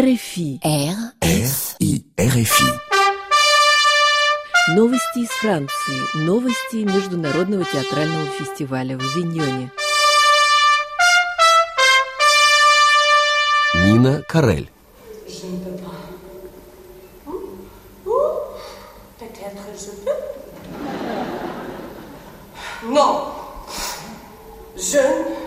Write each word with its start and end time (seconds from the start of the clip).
РФИ. 0.00 0.60
R 0.64 0.96
и 1.78 2.04
RFI. 2.16 2.80
Новости 4.74 5.18
из 5.20 5.28
Франции. 5.28 6.16
Новости 6.16 6.76
Международного 6.76 7.64
театрального 7.64 8.26
фестиваля 8.26 8.98
в 8.98 9.02
Авиньоне. 9.02 9.70
Нина 13.74 14.22
Карель. 14.26 14.68
Je 24.76 24.98
ne 24.98 25.43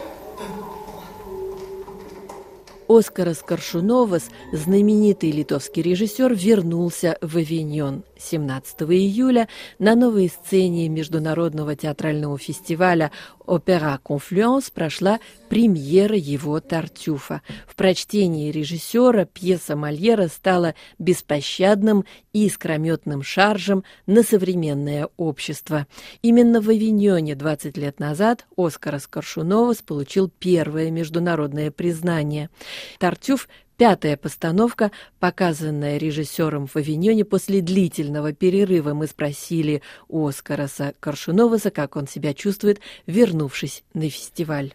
Оскарас 2.88 3.40
Коршуновас, 3.40 4.30
знаменитый 4.54 5.32
литовский 5.32 5.82
режиссер, 5.82 6.34
вернулся 6.34 7.18
в 7.22 7.38
Авиньон. 7.38 8.04
17 8.18 8.82
июля 8.84 9.48
на 9.78 9.96
новой 9.96 10.30
сцене 10.30 10.88
Международного 10.90 11.76
театрального 11.76 12.38
фестиваля 12.38 13.12
«Opéra 13.48 14.00
Confluence» 14.04 14.70
прошла 14.70 15.20
премьера 15.50 16.16
его 16.16 16.60
«Тартюфа». 16.60 17.42
В 17.66 17.76
прочтении 17.76 18.52
режиссера 18.52 19.26
пьеса 19.26 19.76
Мольера 19.76 20.28
стала 20.28 20.76
беспощадным 21.00 22.06
и 22.34 22.46
искрометным 22.46 23.24
шаржем 23.24 23.84
на 24.06 24.22
современное 24.22 25.10
общество. 25.18 25.88
Именно 26.22 26.62
в 26.62 26.70
Авиньоне 26.70 27.36
20 27.36 27.78
лет 27.78 28.00
назад 28.00 28.46
Оскарас 28.56 29.08
Коршуновас 29.08 29.78
получил 29.78 30.30
первое 30.30 30.92
международное 30.92 31.72
признание. 31.72 32.50
«Тартюф» 33.00 33.48
Пятая 33.78 34.18
постановка, 34.18 34.90
показанная 35.20 35.98
режиссером 35.98 36.66
в 36.66 36.76
Авиньоне 36.76 37.24
после 37.26 37.62
длительного 37.62 38.34
перерыва. 38.34 38.96
Мы 38.96 39.06
спросили 39.06 39.84
у 40.08 40.26
Оскараса 40.26 40.96
Коршуноваса, 41.00 41.70
как 41.70 41.96
он 41.96 42.08
себя 42.08 42.34
чувствует, 42.34 42.80
вернувшись 43.06 43.84
на 43.94 44.10
фестиваль. 44.10 44.74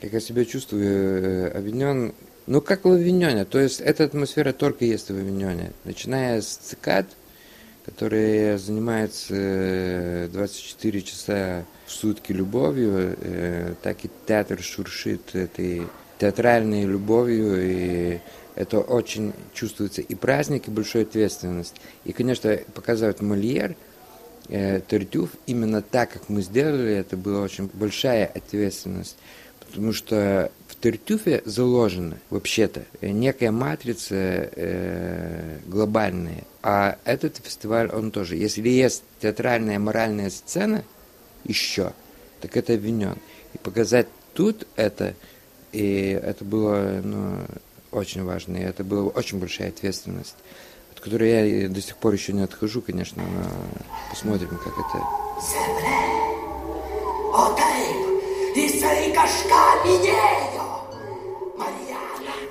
Как 0.00 0.12
я 0.12 0.18
себя 0.18 0.44
чувствую, 0.44 0.84
э, 0.84 1.48
Авиньон, 1.50 2.14
ну 2.48 2.60
как 2.60 2.84
в 2.84 2.90
Авиньоне, 2.90 3.44
то 3.44 3.60
есть 3.60 3.80
эта 3.80 4.02
атмосфера 4.02 4.52
только 4.52 4.86
есть 4.86 5.08
в 5.08 5.16
Авиньоне. 5.16 5.70
Начиная 5.84 6.40
с 6.40 6.56
цикад, 6.56 7.06
которые 7.84 8.58
занимаются 8.58 9.34
э, 9.36 10.28
24 10.32 11.02
часа 11.02 11.64
в 11.86 11.92
сутки 11.92 12.32
любовью, 12.32 13.16
э, 13.20 13.74
так 13.82 14.04
и 14.04 14.10
театр 14.26 14.60
шуршит 14.60 15.36
этой 15.36 15.86
театральной 16.22 16.84
любовью, 16.84 17.56
и 17.60 18.20
это 18.54 18.78
очень 18.78 19.32
чувствуется 19.52 20.02
и 20.02 20.14
праздник, 20.14 20.68
и 20.68 20.70
большая 20.70 21.02
ответственность. 21.02 21.74
И, 22.04 22.12
конечно, 22.12 22.60
показывает 22.74 23.20
Мольер, 23.20 23.74
э, 24.48 24.78
Тартюф, 24.86 25.30
именно 25.48 25.82
так, 25.82 26.12
как 26.12 26.28
мы 26.28 26.42
сделали, 26.42 26.94
это 26.94 27.16
была 27.16 27.40
очень 27.40 27.68
большая 27.74 28.26
ответственность, 28.26 29.16
потому 29.66 29.92
что 29.92 30.52
в 30.68 30.76
Тартюфе 30.76 31.42
заложена 31.44 32.18
вообще-то 32.30 32.84
некая 33.00 33.50
матрица 33.50 34.14
э, 34.14 35.58
глобальная, 35.66 36.44
а 36.62 36.98
этот 37.04 37.38
фестиваль, 37.38 37.88
он 37.88 38.12
тоже. 38.12 38.36
Если 38.36 38.68
есть 38.68 39.02
театральная 39.20 39.80
моральная 39.80 40.30
сцена 40.30 40.84
еще, 41.42 41.92
так 42.40 42.56
это 42.56 42.74
Авиньон. 42.74 43.18
И 43.54 43.58
показать 43.58 44.06
тут 44.34 44.68
это– 44.76 45.16
и 45.72 46.20
это 46.22 46.44
было 46.44 47.00
ну, 47.02 47.38
очень 47.90 48.24
важно, 48.24 48.56
и 48.56 48.62
это 48.62 48.84
была 48.84 49.08
очень 49.08 49.38
большая 49.38 49.68
ответственность, 49.68 50.36
от 50.92 51.00
которой 51.00 51.60
я 51.62 51.68
до 51.68 51.80
сих 51.80 51.96
пор 51.96 52.14
еще 52.14 52.32
не 52.32 52.42
отхожу, 52.42 52.82
конечно, 52.82 53.22
но 53.22 53.48
посмотрим, 54.10 54.48
как 54.48 54.74
это. 54.74 55.22
Jisai 58.52 59.12
kažką 59.16 59.62
minėjo. 59.84 60.21
Marijana. 60.21 60.21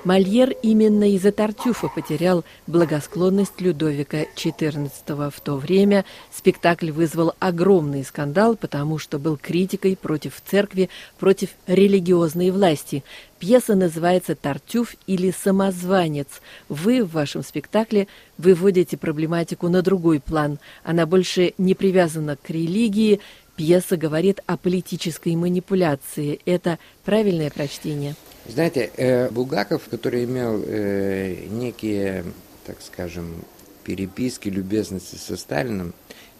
Мольер 0.04 0.50
именно 0.62 1.08
из-за 1.14 1.30
Тартюфа 1.30 1.86
потерял 1.86 2.44
благосклонность 2.66 3.60
Людовика 3.60 4.24
XIV. 4.34 5.30
В 5.30 5.40
то 5.40 5.54
время 5.54 6.04
спектакль 6.32 6.90
вызвал 6.90 7.34
огромный 7.38 8.04
скандал, 8.04 8.56
потому 8.56 8.98
что 8.98 9.20
был 9.20 9.36
критикой 9.36 9.96
против 9.96 10.42
церкви, 10.44 10.90
против 11.20 11.50
религиозной 11.68 12.50
власти. 12.50 13.04
Пьеса 13.38 13.76
называется 13.76 14.34
«Тартюф» 14.34 14.96
или 15.06 15.30
«Самозванец». 15.30 16.28
Вы 16.68 17.04
в 17.04 17.12
вашем 17.12 17.44
спектакле 17.44 18.08
выводите 18.38 18.96
проблематику 18.96 19.68
на 19.68 19.82
другой 19.82 20.18
план. 20.18 20.58
Она 20.82 21.06
больше 21.06 21.54
не 21.58 21.74
привязана 21.74 22.36
к 22.36 22.50
религии, 22.50 23.20
Пьеса 23.54 23.96
говорит 23.96 24.40
о 24.46 24.56
политической 24.56 25.36
манипуляции. 25.36 26.40
Это 26.46 26.78
правильное 27.04 27.50
прочтение? 27.50 28.16
Знаете, 28.46 28.90
э, 28.96 29.28
Булгаков, 29.30 29.88
который 29.88 30.24
имел 30.24 30.62
э, 30.66 31.46
некие, 31.48 32.24
так 32.66 32.76
скажем, 32.82 33.44
переписки, 33.84 34.48
любезности 34.48 35.16
со 35.16 35.36
Сталином, 35.36 35.94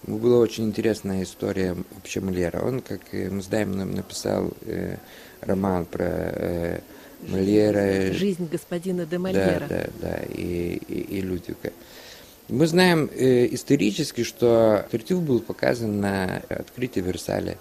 ему 0.07 0.19
была 0.19 0.39
очень 0.39 0.65
интересная 0.65 1.23
история 1.23 1.77
вообще 1.93 2.21
Мольера. 2.21 2.61
Он, 2.61 2.81
как 2.81 3.01
мы 3.13 3.41
знаем, 3.43 3.95
написал 3.95 4.53
э, 4.63 4.97
роман 5.41 5.85
про 5.87 6.83
Мольера. 7.29 8.13
Жизнь 8.13 8.49
господина 8.51 9.07
де 9.07 9.19
Мольера. 9.19 9.67
Да, 9.69 9.69
да, 9.69 9.87
да, 10.01 10.19
и, 10.29 10.81
и, 10.89 11.19
и 11.19 11.21
Людвига. 11.21 11.73
Мы 12.49 12.67
знаем 12.67 13.09
э, 13.15 13.47
исторически, 13.55 14.25
что 14.25 14.85
Тартюф 14.91 15.23
был 15.23 15.41
показан 15.41 16.01
на 16.01 16.43
открытии 16.49 17.01
Версаля, 17.01 17.57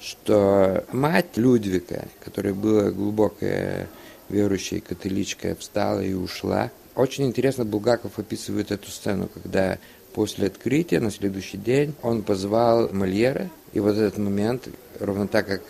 что 0.00 0.84
мать 0.92 1.36
Людвига, 1.36 2.08
которая 2.24 2.54
была 2.54 2.90
глубокая 2.90 3.88
верующая 4.28 4.80
католичка, 4.80 5.56
встала 5.56 6.00
и 6.00 6.12
ушла. 6.12 6.70
Очень 6.94 7.26
интересно 7.26 7.64
Булгаков 7.64 8.18
описывает 8.18 8.70
эту 8.70 8.90
сцену, 8.90 9.28
когда 9.32 9.78
после 10.14 10.46
открытия 10.46 11.00
на 11.00 11.10
следующий 11.10 11.58
день 11.58 11.94
он 12.02 12.22
позвал 12.22 12.88
Мольера, 12.92 13.50
и 13.72 13.80
вот 13.80 13.96
этот 13.96 14.18
момент, 14.18 14.68
ровно 14.98 15.28
так, 15.28 15.46
как 15.46 15.62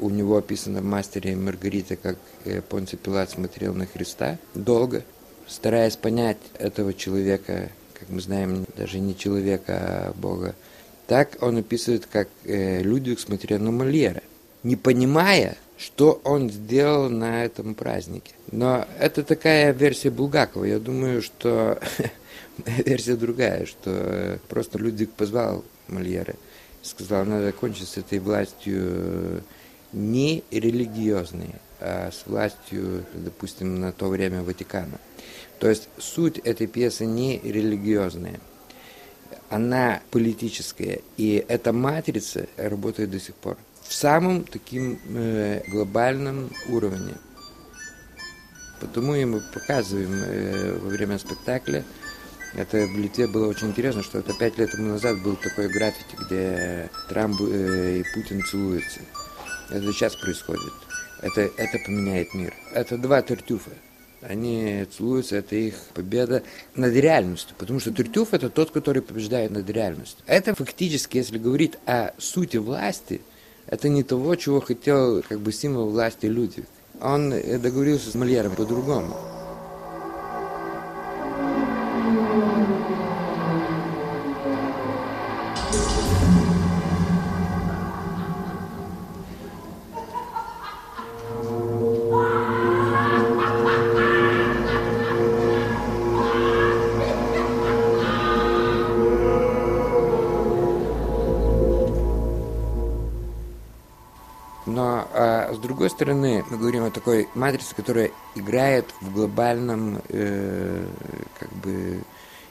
у 0.00 0.10
него 0.10 0.38
описано 0.38 0.80
в 0.80 0.84
«Мастере 0.84 1.32
и 1.32 1.36
Маргарита», 1.36 1.96
как 1.96 2.16
э, 2.44 2.60
Понций 2.62 2.98
Пилат 2.98 3.30
смотрел 3.30 3.74
на 3.74 3.86
Христа 3.86 4.38
долго, 4.54 5.04
стараясь 5.46 5.96
понять 5.96 6.38
этого 6.58 6.94
человека, 6.94 7.70
как 7.94 8.08
мы 8.08 8.20
знаем, 8.20 8.64
даже 8.76 8.98
не 8.98 9.16
человека, 9.16 9.74
а 9.76 10.12
Бога, 10.14 10.54
так 11.06 11.38
он 11.40 11.58
описывает, 11.58 12.06
как 12.06 12.28
э, 12.44 12.82
Людвиг 12.82 13.20
смотрел 13.20 13.58
на 13.58 13.70
Мольера, 13.70 14.22
не 14.62 14.76
понимая, 14.76 15.56
что 15.76 16.20
он 16.24 16.50
сделал 16.50 17.10
на 17.10 17.44
этом 17.44 17.74
празднике. 17.74 18.32
Но 18.50 18.86
это 18.98 19.22
такая 19.22 19.72
версия 19.72 20.10
Булгакова. 20.10 20.64
Я 20.64 20.78
думаю, 20.78 21.22
что 21.22 21.80
версия 22.66 23.16
другая, 23.16 23.66
что 23.66 24.38
просто 24.48 24.78
Людвиг 24.78 25.10
позвал 25.10 25.64
Мольера 25.88 26.34
сказал, 26.82 27.24
надо 27.24 27.52
кончить 27.52 27.88
с 27.88 27.96
этой 27.96 28.18
властью 28.18 29.42
не 29.92 30.42
религиозной, 30.50 31.54
а 31.80 32.10
с 32.10 32.26
властью, 32.26 33.04
допустим, 33.14 33.80
на 33.80 33.92
то 33.92 34.08
время 34.08 34.42
Ватикана. 34.42 34.98
То 35.58 35.68
есть 35.68 35.88
суть 35.98 36.38
этой 36.38 36.66
пьесы 36.66 37.06
не 37.06 37.38
религиозная, 37.38 38.40
она 39.52 40.00
политическая, 40.10 41.00
и 41.18 41.44
эта 41.46 41.74
матрица 41.74 42.46
работает 42.56 43.10
до 43.10 43.20
сих 43.20 43.34
пор 43.34 43.58
в 43.82 43.92
самом 43.92 44.44
таким 44.44 44.98
э, 45.10 45.62
глобальном 45.68 46.50
уровне. 46.70 47.12
Потому 48.80 49.14
и 49.14 49.26
мы 49.26 49.42
показываем 49.52 50.10
э, 50.10 50.78
во 50.78 50.88
время 50.88 51.18
спектакля, 51.18 51.84
это 52.54 52.86
в 52.86 52.98
Литве 52.98 53.26
было 53.26 53.48
очень 53.48 53.68
интересно, 53.68 54.02
что 54.02 54.18
это 54.20 54.32
пять 54.32 54.56
лет 54.56 54.70
тому 54.70 54.88
назад 54.88 55.22
был 55.22 55.36
такой 55.36 55.68
граффити, 55.68 56.16
где 56.24 56.90
Трамп 57.10 57.38
э, 57.42 57.98
и 57.98 58.04
Путин 58.14 58.42
целуются. 58.44 59.00
Это 59.68 59.92
сейчас 59.92 60.16
происходит. 60.16 60.72
Это, 61.20 61.42
это 61.42 61.78
поменяет 61.84 62.32
мир. 62.32 62.54
Это 62.72 62.96
два 62.96 63.20
тертюфа. 63.20 63.72
Они 64.22 64.86
целуются, 64.96 65.36
это 65.36 65.56
их 65.56 65.74
победа 65.94 66.42
над 66.74 66.94
реальностью. 66.94 67.54
Потому 67.58 67.80
что 67.80 67.92
Тертюф 67.92 68.32
это 68.32 68.48
тот, 68.50 68.70
который 68.70 69.02
побеждает 69.02 69.50
над 69.50 69.68
реальностью. 69.68 70.22
Это 70.26 70.54
фактически, 70.54 71.18
если 71.18 71.38
говорить 71.38 71.74
о 71.86 72.12
сути 72.18 72.56
власти, 72.56 73.20
это 73.66 73.88
не 73.88 74.02
того, 74.02 74.36
чего 74.36 74.60
хотел 74.60 75.22
как 75.22 75.40
бы 75.40 75.52
символ 75.52 75.90
власти 75.90 76.26
Людвиг. 76.26 76.66
Он 77.00 77.30
договорился 77.30 78.10
с 78.10 78.14
Мольером 78.14 78.54
по-другому. 78.54 79.16
Но 105.02 105.08
а, 105.14 105.52
с 105.52 105.58
другой 105.58 105.90
стороны, 105.90 106.44
мы 106.48 106.58
говорим 106.58 106.84
о 106.84 106.90
такой 106.90 107.28
матрице, 107.34 107.74
которая 107.74 108.10
играет 108.36 108.86
в 109.00 109.12
глобальном, 109.12 110.00
э, 110.08 110.86
как 111.38 111.52
бы, 111.54 112.02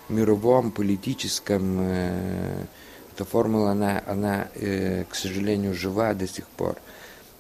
мировом, 0.10 0.72
политическом. 0.72 1.78
Э, 1.80 2.66
эта 3.14 3.24
формула, 3.24 3.72
она, 3.72 4.04
она 4.06 4.48
э, 4.56 5.06
к 5.10 5.16
сожалению, 5.16 5.74
жива 5.74 6.14
до 6.14 6.28
сих 6.28 6.46
пор. 6.48 6.76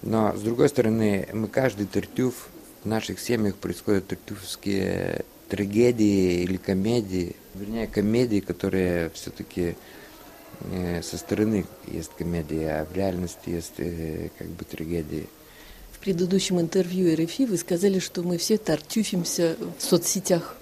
Но, 0.02 0.34
с 0.36 0.42
другой 0.42 0.70
стороны, 0.70 1.28
мы 1.34 1.48
каждый 1.48 1.88
тартюф, 1.88 2.48
в 2.84 2.88
наших 2.88 3.20
семьях 3.20 3.56
происходят 3.56 4.08
тартюфские 4.08 5.26
трагедии 5.50 6.44
или 6.44 6.56
комедии, 6.56 7.36
вернее, 7.54 7.88
комедии, 7.88 8.40
которые 8.40 9.10
все-таки 9.10 9.76
со 11.02 11.18
стороны 11.18 11.66
есть 11.88 12.12
комедия, 12.18 12.82
а 12.82 12.86
в 12.86 12.96
реальности 12.96 13.50
есть 13.50 13.74
э, 13.78 14.30
как 14.38 14.48
бы 14.48 14.66
трагедии. 14.66 15.28
В 15.92 16.00
предыдущем 16.00 16.60
интервью 16.60 17.16
РФИ 17.16 17.46
вы 17.46 17.58
сказали, 17.58 18.00
что 18.00 18.24
мы 18.24 18.38
все 18.38 18.58
тартюфимся 18.58 19.56
в 19.78 19.84
соцсетях. 19.84 20.56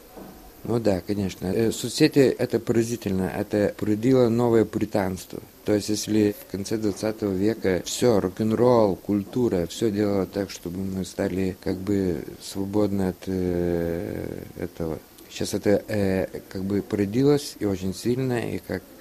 Ну 0.64 0.80
да, 0.80 1.02
конечно. 1.02 1.48
Э, 1.48 1.72
соцсети– 1.72 2.20
это 2.40 2.60
поразительно. 2.60 3.32
Это 3.36 3.74
породило 3.78 4.28
новое 4.30 4.66
пуританство. 4.66 5.40
То 5.66 5.74
есть, 5.74 5.90
если 5.90 6.36
в 6.48 6.52
конце 6.52 6.78
20 6.78 7.22
века 7.22 7.82
все, 7.86 8.20
рок-н-ролл, 8.20 8.96
культура, 8.96 9.68
все 9.68 9.92
делало 9.92 10.26
так, 10.26 10.50
чтобы 10.50 10.80
мы 10.80 11.06
стали 11.06 11.56
как 11.64 11.78
бы 11.78 12.24
свободны 12.42 13.10
от 13.10 13.24
э, 13.28 14.44
этого. 14.60 15.00
Сейчас 15.30 15.54
это 15.54 15.84
э, 15.88 16.28
как 16.50 16.64
бы 16.64 16.82
породилось 16.82 17.56
и 17.60 17.66
очень 17.66 17.94
сильно, 17.94 18.52
и 18.52 18.58
как 18.58 18.82
э, 18.82 18.99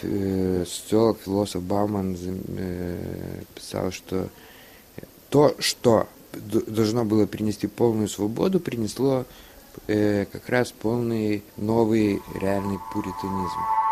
социолог, 0.00 1.18
философ 1.24 1.62
Бауман 1.62 2.16
э, 2.20 3.42
писал, 3.54 3.90
что 3.90 4.28
то, 5.30 5.54
что 5.58 6.08
должно 6.32 7.04
было 7.04 7.26
принести 7.26 7.66
полную 7.66 8.08
свободу, 8.08 8.60
принесло 8.60 9.24
э, 9.86 10.26
как 10.26 10.48
раз 10.48 10.72
полный 10.72 11.42
новый 11.56 12.20
реальный 12.40 12.78
пуританизм. 12.92 13.85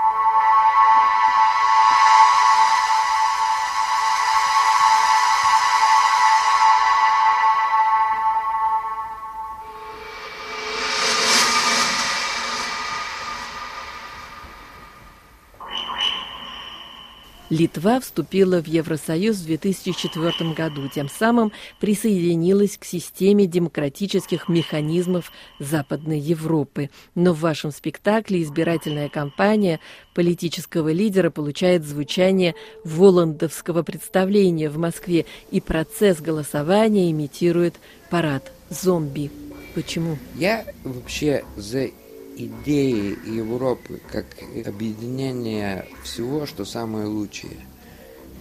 Литва 17.54 18.00
вступила 18.00 18.60
в 18.60 18.66
Евросоюз 18.66 19.36
в 19.36 19.46
2004 19.46 20.54
году, 20.54 20.88
тем 20.92 21.08
самым 21.08 21.52
присоединилась 21.78 22.76
к 22.76 22.84
системе 22.84 23.46
демократических 23.46 24.48
механизмов 24.48 25.30
Западной 25.60 26.18
Европы. 26.18 26.90
Но 27.14 27.32
в 27.32 27.38
вашем 27.38 27.70
спектакле 27.70 28.42
избирательная 28.42 29.08
кампания 29.08 29.78
политического 30.14 30.90
лидера 30.90 31.30
получает 31.30 31.84
звучание 31.84 32.56
воландовского 32.82 33.84
представления 33.84 34.68
в 34.68 34.76
Москве, 34.76 35.24
и 35.52 35.60
процесс 35.60 36.20
голосования 36.20 37.08
имитирует 37.12 37.76
парад 38.10 38.50
зомби. 38.68 39.30
Почему? 39.76 40.18
Я 40.34 40.64
вообще 40.82 41.44
за 41.56 41.90
идеи 42.36 43.16
Европы 43.26 44.00
как 44.10 44.26
объединение 44.64 45.86
всего, 46.02 46.46
что 46.46 46.64
самое 46.64 47.06
лучшее. 47.06 47.56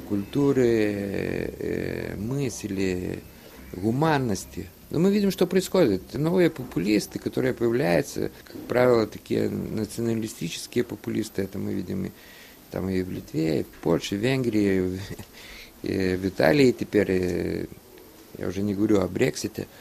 Культуры, 0.10 0.68
э, 0.68 2.16
мысли, 2.18 3.19
гуманности. 3.74 4.68
Но 4.90 5.00
мы 5.00 5.12
видим, 5.12 5.31
что 5.31 5.48
происходит. 5.48 6.13
Новые 6.13 6.50
популисты, 6.50 7.18
которые 7.18 7.54
появляются, 7.54 8.30
как 8.44 8.57
правило, 8.68 9.07
такие 9.07 9.50
националистические 9.50 10.84
популисты, 10.84 11.44
это 11.44 11.57
мы 11.57 11.74
видим 11.74 12.06
и, 12.06 12.12
там 12.69 12.89
и 12.89 13.01
в 13.01 13.12
Литве, 13.12 13.62
и 13.62 13.63
в 13.63 13.68
Польше, 13.81 14.16
в 14.16 14.19
Венгрии, 14.19 15.00
и 15.84 16.16
в 16.16 16.28
Италии 16.28 16.72
теперь, 16.72 17.12
и, 17.12 17.69
я 18.38 18.48
уже 18.48 18.62
не 18.62 18.75
говорю 18.75 19.01
о 19.01 19.07
Брексите– 19.07 19.68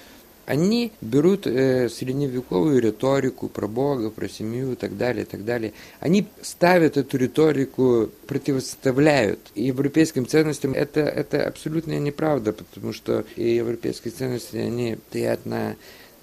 они 0.53 0.93
берут 1.01 1.47
э, 1.47 1.89
средневековую 1.89 2.79
риторику 2.79 3.49
про 3.49 3.67
Бога, 3.67 4.11
про 4.11 4.29
семью 4.29 4.73
и 4.73 4.75
так 4.75 4.99
далее, 4.99 5.23
и 5.23 5.27
так 5.27 5.47
далее. 5.47 5.73
Они 5.99 6.27
ставят 6.43 6.99
эту 6.99 7.17
риторику, 7.17 8.11
противоставляют 8.27 9.41
европейским 9.55 10.27
ценностям. 10.27 10.75
Это, 10.75 11.01
это 11.01 11.49
абсолютно 11.49 11.99
неправда, 11.99 12.53
потому 12.53 12.93
что 12.93 13.25
и 13.35 13.55
европейские 13.55 14.13
ценности, 14.13 14.57
они 14.59 14.99
стоят 15.09 15.47
на 15.47 15.77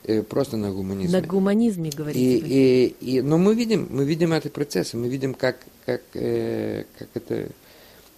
э, 0.04 0.22
просто 0.22 0.58
на 0.58 0.72
гуманизме. 0.72 1.22
На 1.22 1.26
гуманизме, 1.26 1.90
говорите. 1.90 2.20
И, 2.20 2.96
и, 3.02 3.18
и, 3.18 3.22
но 3.24 3.40
мы 3.40 3.56
видим, 3.56 3.88
мы 3.90 4.06
видим 4.06 4.32
этот 4.34 4.54
процесс, 4.54 4.94
мы 4.94 5.10
видим, 5.10 5.34
как, 5.34 5.58
как, 5.88 6.02
э, 6.14 6.84
как, 7.00 7.08
это, 7.16 7.48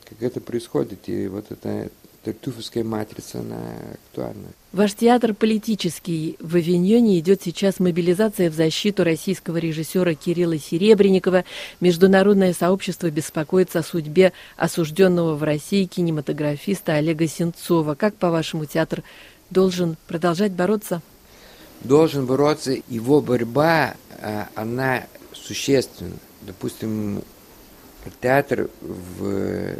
как 0.09 0.21
это 0.21 0.41
происходит. 0.41 1.07
И 1.07 1.27
вот 1.27 1.45
это 1.51 1.89
Тартуфовская 2.23 2.83
матрица, 2.83 3.39
она 3.39 3.57
актуальна. 3.93 4.49
Ваш 4.73 4.93
театр 4.93 5.33
политический. 5.33 6.37
В 6.39 6.55
Авиньоне 6.55 7.19
идет 7.19 7.41
сейчас 7.43 7.79
мобилизация 7.79 8.51
в 8.51 8.53
защиту 8.53 9.03
российского 9.03 9.57
режиссера 9.57 10.13
Кирилла 10.13 10.57
Серебренникова. 10.59 11.45
Международное 11.79 12.53
сообщество 12.53 13.09
беспокоится 13.09 13.79
о 13.79 13.83
судьбе 13.83 14.33
осужденного 14.55 15.35
в 15.35 15.41
России 15.41 15.85
кинематографиста 15.85 16.93
Олега 16.93 17.27
Сенцова. 17.27 17.95
Как, 17.95 18.15
по-вашему, 18.15 18.65
театр 18.65 19.03
должен 19.49 19.97
продолжать 20.07 20.51
бороться? 20.51 21.01
Должен 21.83 22.27
бороться. 22.27 22.77
Его 22.87 23.21
борьба, 23.21 23.95
а, 24.21 24.47
она 24.53 25.05
существенна. 25.33 26.17
Допустим, 26.43 27.23
театр 28.21 28.69
в 28.81 29.75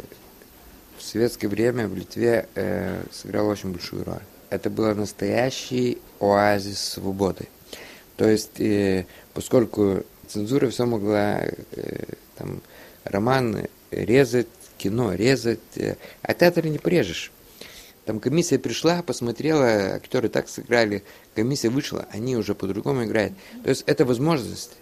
советское 1.02 1.48
время 1.48 1.88
в 1.88 1.94
Литве 1.94 2.48
э, 2.54 3.02
сыграл 3.10 3.48
очень 3.48 3.72
большую 3.72 4.04
роль. 4.04 4.22
Это 4.50 4.70
был 4.70 4.94
настоящий 4.94 5.98
оазис 6.20 6.78
свободы. 6.78 7.48
То 8.16 8.28
есть, 8.28 8.60
э, 8.60 9.06
поскольку 9.34 10.04
цензура 10.28 10.68
все 10.70 10.86
могла 10.86 11.40
э, 11.42 12.04
там, 12.36 12.60
роман 13.04 13.66
резать, 13.90 14.48
кино 14.78 15.14
резать, 15.14 15.60
э, 15.76 15.96
а 16.22 16.34
театр 16.34 16.66
не 16.66 16.78
порежешь. 16.78 17.32
Там 18.04 18.18
комиссия 18.18 18.58
пришла, 18.58 19.02
посмотрела, 19.02 19.94
актеры 19.94 20.28
так 20.28 20.48
сыграли, 20.48 21.04
комиссия 21.34 21.68
вышла, 21.68 22.06
они 22.10 22.36
уже 22.36 22.54
по-другому 22.54 23.04
играют. 23.04 23.32
То 23.62 23.70
есть 23.70 23.84
это 23.86 24.04
возможность. 24.04 24.72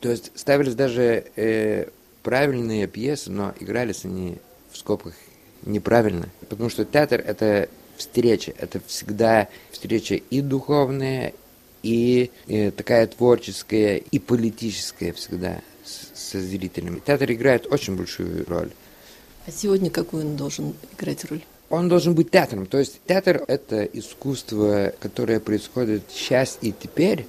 То 0.00 0.10
есть 0.10 0.32
ставились 0.34 0.74
даже 0.74 1.26
э, 1.36 1.88
правильные 2.22 2.86
пьесы, 2.86 3.30
но 3.30 3.54
игрались 3.60 4.04
они 4.04 4.38
в 4.72 4.76
скобках 4.78 5.14
неправильно. 5.66 6.28
Потому 6.48 6.70
что 6.70 6.84
театр– 6.84 7.22
это 7.26 7.68
встреча, 7.96 8.52
это 8.58 8.80
всегда 8.86 9.48
встреча 9.70 10.14
и 10.14 10.40
духовная, 10.40 11.32
и, 11.82 12.30
и 12.46 12.70
такая 12.70 13.06
творческая, 13.06 13.96
и 13.96 14.18
политическая 14.18 15.12
всегда 15.12 15.60
со 15.84 16.40
зрителями. 16.40 17.00
Театр 17.04 17.30
играет 17.32 17.66
очень 17.70 17.96
большую 17.96 18.44
роль. 18.46 18.70
А 19.46 19.52
сегодня 19.52 19.90
какую 19.90 20.26
он 20.26 20.36
должен 20.36 20.74
играть 20.98 21.24
роль? 21.26 21.42
Он 21.68 21.88
должен 21.88 22.14
быть 22.14 22.30
театром. 22.30 22.66
То 22.66 22.78
есть 22.78 23.00
театр– 23.06 23.44
это 23.48 23.84
искусство, 23.84 24.92
которое 25.00 25.40
происходит 25.40 26.02
сейчас 26.10 26.58
и 26.60 26.72
теперь, 26.72 27.26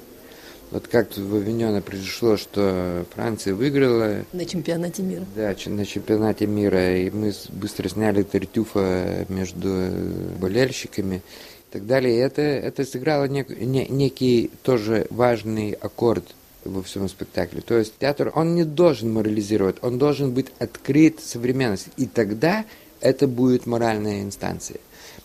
вот 0.70 0.88
как 0.88 1.10
тут 1.10 1.24
в 1.24 1.36
Авиньоне 1.36 1.82
произошло, 1.82 2.36
что 2.36 3.06
Франция 3.16 3.54
выиграла. 3.54 4.26
На 4.34 4.46
чемпионате 4.46 5.02
мира. 5.02 5.26
Да, 5.36 5.56
на 5.66 5.86
чемпионате 5.86 6.46
мира. 6.46 6.98
И 6.98 7.10
мы 7.10 7.34
быстро 7.52 7.88
сняли 7.88 8.24
Тартюфа 8.24 9.26
между 9.30 9.90
болельщиками 10.40 11.18
и 11.18 11.72
так 11.72 11.86
далее. 11.86 12.16
И 12.16 12.20
это, 12.20 12.42
это 12.42 12.84
сыграло 12.84 13.26
нек, 13.26 13.50
не, 13.50 13.88
некий 13.88 14.52
тоже 14.64 15.08
важный 15.10 15.72
аккорд 15.72 16.36
во 16.66 16.84
всем 16.84 17.08
спектакле. 17.08 17.62
То 17.62 17.78
есть 17.78 17.94
театр, 17.98 18.34
он 18.36 18.54
не 18.56 18.66
должен 18.66 19.14
морализировать, 19.14 19.78
он 19.82 19.98
должен 19.98 20.34
быть 20.34 20.48
открыт 20.60 21.22
современности. 21.22 21.92
И 21.96 22.08
тогда 22.08 22.66
это 23.00 23.28
будет 23.30 23.68
моральная 23.68 24.22
инстанция. 24.22 24.80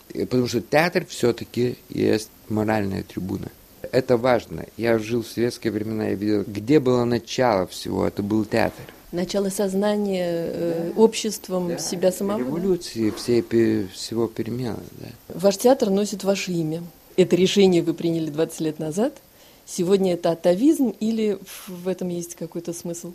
Потому 0.07 0.47
что 0.47 0.61
театр 0.61 1.05
все-таки 1.05 1.77
есть 1.89 2.29
моральная 2.47 3.03
трибуна 3.03 3.49
это 3.93 4.17
важно. 4.17 4.65
Я 4.75 4.97
жил 4.97 5.21
в 5.21 5.27
советские 5.27 5.71
времена, 5.71 6.07
я 6.07 6.15
видел, 6.15 6.43
где 6.45 6.79
было 6.79 7.05
начало 7.05 7.67
всего, 7.67 8.05
это 8.05 8.23
был 8.23 8.43
театр. 8.43 8.83
Начало 9.11 9.49
сознания 9.49 10.25
э, 10.27 10.91
обществом 10.95 11.69
да, 11.69 11.77
себя 11.77 12.11
самого? 12.11 12.39
Революции, 12.39 13.11
да? 13.11 13.15
всей, 13.15 13.43
всего 13.93 14.27
перемены, 14.27 14.79
да. 14.99 15.07
Ваш 15.35 15.57
театр 15.57 15.91
носит 15.91 16.23
ваше 16.23 16.51
имя. 16.51 16.81
Это 17.15 17.35
решение 17.35 17.83
вы 17.83 17.93
приняли 17.93 18.31
20 18.31 18.59
лет 18.61 18.79
назад. 18.79 19.13
Сегодня 19.67 20.13
это 20.13 20.31
атовизм 20.31 20.89
или 20.99 21.37
в 21.67 21.87
этом 21.87 22.09
есть 22.09 22.35
какой-то 22.35 22.73
смысл? 22.73 23.13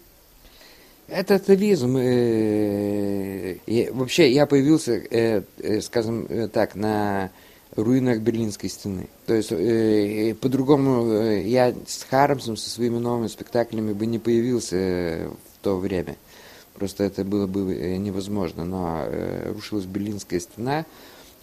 Это 1.08 1.34
атовизм. 1.34 1.96
Э, 1.96 3.54
и 3.66 3.90
вообще, 3.90 4.30
я 4.30 4.46
появился, 4.46 4.92
э, 4.92 5.42
э, 5.58 5.80
скажем 5.80 6.48
так, 6.50 6.76
на 6.76 7.30
руинах 7.82 8.18
Берлинской 8.18 8.68
стены. 8.68 9.08
То 9.26 9.34
есть, 9.34 10.40
по-другому, 10.40 11.12
я 11.40 11.72
с 11.86 12.02
Хармсом, 12.02 12.56
со 12.56 12.68
своими 12.68 12.98
новыми 12.98 13.28
спектаклями 13.28 13.92
бы 13.92 14.06
не 14.06 14.18
появился 14.18 15.30
в 15.54 15.62
то 15.62 15.78
время. 15.78 16.16
Просто 16.74 17.04
это 17.04 17.24
было 17.24 17.46
бы 17.46 17.62
невозможно. 17.98 18.64
Но 18.64 19.04
рушилась 19.52 19.84
Берлинская 19.84 20.40
стена, 20.40 20.86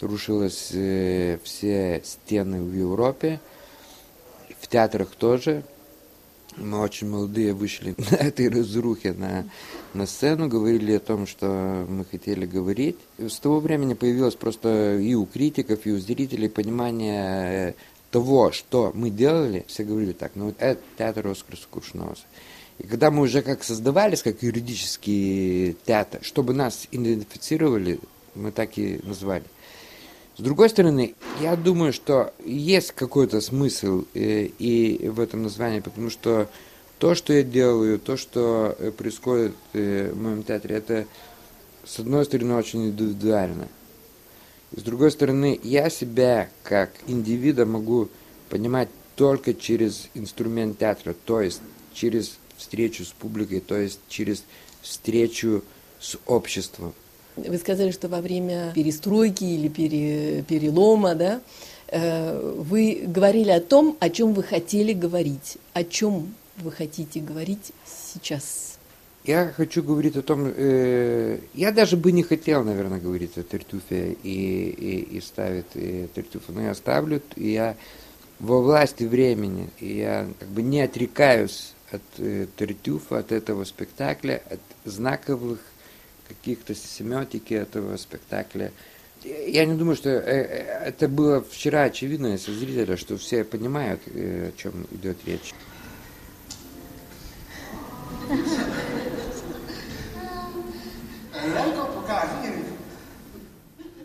рушилась 0.00 0.72
все 1.44 2.02
стены 2.04 2.62
в 2.62 2.74
Европе, 2.74 3.40
в 4.60 4.68
театрах 4.68 5.10
тоже. 5.10 5.62
Мы 6.56 6.80
очень 6.80 7.08
молодые 7.08 7.52
вышли 7.52 7.94
на 8.10 8.16
этой 8.16 8.48
разрухе 8.48 9.12
на, 9.12 9.48
на 9.94 10.06
сцену, 10.06 10.48
говорили 10.48 10.92
о 10.92 11.00
том, 11.00 11.26
что 11.26 11.86
мы 11.88 12.04
хотели 12.04 12.46
говорить. 12.46 12.96
С 13.18 13.38
того 13.38 13.60
времени 13.60 13.94
появилось 13.94 14.34
просто 14.34 14.96
и 14.96 15.14
у 15.14 15.26
критиков, 15.26 15.86
и 15.86 15.92
у 15.92 15.98
зрителей 15.98 16.48
понимание 16.48 17.70
э, 17.70 17.74
того, 18.10 18.52
что 18.52 18.92
мы 18.94 19.10
делали. 19.10 19.64
Все 19.68 19.84
говорили 19.84 20.12
так, 20.12 20.32
ну 20.34 20.54
это 20.58 20.80
театр 20.96 21.26
Оскара 21.28 21.58
Кушнауса. 21.70 22.22
И 22.78 22.86
когда 22.86 23.10
мы 23.10 23.22
уже 23.22 23.42
как 23.42 23.64
создавались, 23.64 24.22
как 24.22 24.42
юридический 24.42 25.76
театр, 25.86 26.20
чтобы 26.22 26.52
нас 26.52 26.88
идентифицировали, 26.90 27.98
мы 28.34 28.52
так 28.52 28.76
и 28.76 29.00
назвали. 29.02 29.44
С 30.36 30.42
другой 30.42 30.68
стороны, 30.68 31.14
я 31.40 31.56
думаю, 31.56 31.94
что 31.94 32.34
есть 32.44 32.92
какой-то 32.92 33.40
смысл 33.40 34.04
э, 34.12 34.50
и 34.58 35.08
в 35.08 35.18
этом 35.18 35.42
названии, 35.42 35.80
потому 35.80 36.10
что 36.10 36.50
то, 36.98 37.14
что 37.14 37.32
я 37.32 37.42
делаю, 37.42 37.98
то, 37.98 38.18
что 38.18 38.76
э, 38.78 38.90
происходит 38.90 39.54
э, 39.72 40.12
в 40.12 40.20
моем 40.20 40.42
театре, 40.42 40.76
это, 40.76 41.06
с 41.86 41.98
одной 41.98 42.26
стороны, 42.26 42.54
очень 42.54 42.88
индивидуально. 42.88 43.68
С 44.72 44.82
другой 44.82 45.10
стороны, 45.10 45.58
я 45.62 45.88
себя 45.88 46.50
как 46.64 46.90
индивида 47.06 47.64
могу 47.64 48.10
понимать 48.50 48.90
только 49.14 49.54
через 49.54 50.10
инструмент 50.12 50.78
театра, 50.78 51.14
то 51.24 51.40
есть 51.40 51.62
через 51.94 52.38
встречу 52.58 53.06
с 53.06 53.08
публикой, 53.08 53.60
то 53.60 53.78
есть 53.78 54.00
через 54.08 54.44
встречу 54.82 55.64
с 55.98 56.18
обществом. 56.26 56.92
Вы 57.36 57.58
сказали, 57.58 57.90
что 57.90 58.08
во 58.08 58.20
время 58.20 58.72
перестройки 58.74 59.44
или 59.44 59.68
пере, 59.68 60.42
перелома, 60.42 61.14
да, 61.14 61.40
э, 61.88 62.54
вы 62.58 63.02
говорили 63.06 63.50
о 63.50 63.60
том, 63.60 63.96
о 64.00 64.08
чем 64.08 64.32
вы 64.32 64.42
хотели 64.42 64.92
говорить. 64.92 65.58
О 65.74 65.84
чем 65.84 66.34
вы 66.56 66.72
хотите 66.72 67.20
говорить 67.20 67.72
сейчас? 67.84 68.78
Я 69.24 69.52
хочу 69.56 69.82
говорить 69.82 70.16
о 70.16 70.22
том, 70.22 70.52
э, 70.54 71.40
я 71.52 71.72
даже 71.72 71.96
бы 71.96 72.12
не 72.12 72.22
хотел, 72.22 72.62
наверное, 72.62 73.00
говорить 73.00 73.36
о 73.36 73.42
Тертюфе 73.42 74.16
и, 74.22 74.70
и, 74.70 75.16
и 75.16 75.20
ставить 75.20 75.74
и 75.74 76.08
Тертюфа, 76.14 76.52
но 76.52 76.62
я 76.62 76.74
ставлю, 76.74 77.20
и 77.34 77.50
я 77.50 77.76
во 78.38 78.62
власти 78.62 79.02
времени, 79.02 79.68
и 79.80 79.96
я 79.96 80.28
как 80.38 80.48
бы 80.48 80.62
не 80.62 80.80
отрекаюсь 80.80 81.74
от 81.90 82.02
э, 82.18 82.46
Тертюфа, 82.56 83.18
от 83.18 83.32
этого 83.32 83.64
спектакля, 83.64 84.42
от 84.48 84.60
знаковых 84.84 85.58
каких-то 86.28 86.74
семиотики 86.74 87.54
этого 87.54 87.96
спектакля. 87.96 88.72
Я 89.24 89.64
не 89.64 89.74
думаю, 89.74 89.96
что 89.96 90.10
э, 90.10 90.20
э, 90.20 90.88
это 90.88 91.08
было 91.08 91.42
вчера 91.42 91.84
очевидно 91.84 92.28
если 92.28 92.52
зрителя, 92.52 92.96
что 92.96 93.16
все 93.16 93.44
понимают, 93.44 94.00
э, 94.06 94.50
о 94.50 94.52
чем 94.56 94.86
идет 94.92 95.16
речь. 95.26 95.54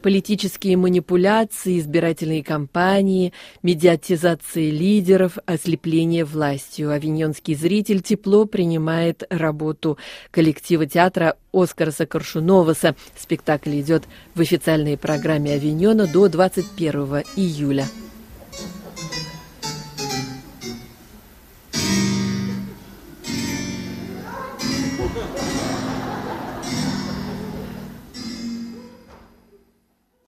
Политические 0.02 0.78
манипуляции, 0.78 1.80
избирательные 1.80 2.44
кампании, 2.44 3.34
медиатизация 3.62 4.70
лидеров, 4.72 5.38
ослепление 5.46 6.26
властью. 6.26 6.92
Авиньонский 6.92 7.56
зритель 7.56 8.02
тепло 8.02 8.46
принимает 8.46 9.24
работу 9.30 9.98
коллектива 10.32 10.86
театра 10.86 11.38
Оскара 11.54 11.92
Коршуноваса. 11.92 12.96
Спектакль 13.16 13.80
идет 13.80 14.04
в 14.34 14.42
официальной 14.42 14.98
программе 14.98 15.54
Авиньона 15.54 16.08
до 16.08 16.30
21 16.30 17.24
июля. 17.36 17.86